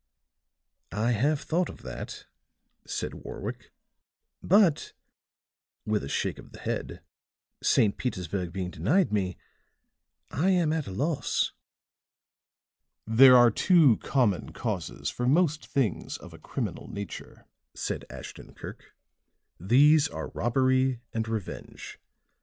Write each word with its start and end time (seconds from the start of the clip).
"I 0.93 1.11
have 1.11 1.41
thought 1.41 1.69
of 1.69 1.83
that," 1.83 2.25
said 2.87 3.13
Warwick. 3.13 3.71
"But," 4.41 4.93
with 5.85 6.03
a 6.03 6.09
shake 6.09 6.39
of 6.39 6.53
the 6.53 6.59
head, 6.59 7.01
"St. 7.61 7.95
Petersburg 7.97 8.51
being 8.51 8.71
denied 8.71 9.11
me, 9.13 9.37
I 10.31 10.49
am 10.49 10.73
at 10.73 10.87
a 10.87 10.91
loss." 10.91 11.51
"There 13.05 13.37
are 13.37 13.51
two 13.51 13.97
common 13.97 14.53
causes 14.53 15.11
for 15.11 15.27
most 15.27 15.67
things 15.67 16.17
of 16.17 16.33
a 16.33 16.39
criminal 16.39 16.87
nature," 16.87 17.45
said 17.75 18.03
Ashton 18.09 18.55
Kirk. 18.55 18.95
"These 19.59 20.07
are 20.07 20.29
robbery 20.29 21.01
and 21.13 21.27
revenge. 21.27 21.99